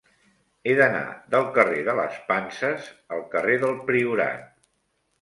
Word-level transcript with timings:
He 0.65 0.73
d'anar 0.79 1.01
del 1.35 1.45
carrer 1.59 1.85
de 1.91 1.95
les 2.01 2.17
Panses 2.33 2.91
al 3.19 3.25
carrer 3.37 3.63
del 3.69 3.81
Priorat. 3.93 4.47